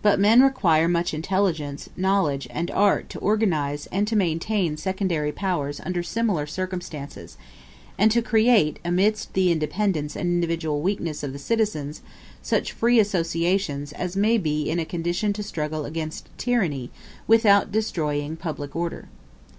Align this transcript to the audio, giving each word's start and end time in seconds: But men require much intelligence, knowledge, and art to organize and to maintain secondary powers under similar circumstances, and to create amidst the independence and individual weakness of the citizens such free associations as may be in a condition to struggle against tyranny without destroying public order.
But 0.00 0.18
men 0.18 0.40
require 0.42 0.88
much 0.88 1.12
intelligence, 1.12 1.90
knowledge, 1.94 2.48
and 2.50 2.70
art 2.70 3.10
to 3.10 3.18
organize 3.18 3.84
and 3.92 4.08
to 4.08 4.16
maintain 4.16 4.78
secondary 4.78 5.30
powers 5.30 5.78
under 5.78 6.02
similar 6.02 6.46
circumstances, 6.46 7.36
and 7.98 8.10
to 8.12 8.22
create 8.22 8.78
amidst 8.82 9.34
the 9.34 9.52
independence 9.52 10.16
and 10.16 10.26
individual 10.30 10.80
weakness 10.80 11.22
of 11.22 11.34
the 11.34 11.38
citizens 11.38 12.00
such 12.40 12.72
free 12.72 12.98
associations 12.98 13.92
as 13.92 14.16
may 14.16 14.38
be 14.38 14.70
in 14.70 14.78
a 14.78 14.86
condition 14.86 15.34
to 15.34 15.42
struggle 15.42 15.84
against 15.84 16.28
tyranny 16.38 16.90
without 17.26 17.70
destroying 17.70 18.38
public 18.38 18.74
order. 18.74 19.10